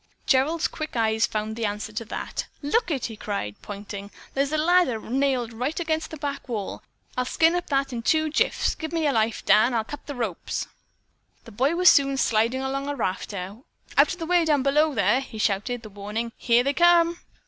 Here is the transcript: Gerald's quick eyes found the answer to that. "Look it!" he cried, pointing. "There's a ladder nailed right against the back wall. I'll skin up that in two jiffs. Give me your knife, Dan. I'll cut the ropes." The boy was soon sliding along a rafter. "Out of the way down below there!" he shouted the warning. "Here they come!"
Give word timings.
Gerald's 0.25 0.67
quick 0.67 0.95
eyes 0.95 1.27
found 1.27 1.55
the 1.55 1.67
answer 1.67 1.93
to 1.93 2.03
that. 2.05 2.47
"Look 2.63 2.89
it!" 2.89 3.05
he 3.05 3.15
cried, 3.15 3.55
pointing. 3.61 4.09
"There's 4.33 4.51
a 4.51 4.57
ladder 4.57 4.99
nailed 4.99 5.53
right 5.53 5.79
against 5.79 6.09
the 6.09 6.17
back 6.17 6.49
wall. 6.49 6.81
I'll 7.15 7.25
skin 7.25 7.53
up 7.53 7.67
that 7.67 7.93
in 7.93 8.01
two 8.01 8.31
jiffs. 8.31 8.73
Give 8.73 8.91
me 8.91 9.03
your 9.03 9.13
knife, 9.13 9.45
Dan. 9.45 9.75
I'll 9.75 9.83
cut 9.83 10.07
the 10.07 10.15
ropes." 10.15 10.65
The 11.45 11.51
boy 11.51 11.75
was 11.75 11.91
soon 11.91 12.17
sliding 12.17 12.63
along 12.63 12.87
a 12.89 12.95
rafter. 12.95 13.57
"Out 13.95 14.13
of 14.13 14.17
the 14.17 14.25
way 14.25 14.43
down 14.43 14.63
below 14.63 14.95
there!" 14.95 15.19
he 15.19 15.37
shouted 15.37 15.83
the 15.83 15.87
warning. 15.89 16.31
"Here 16.35 16.63
they 16.63 16.73
come!" 16.73 17.19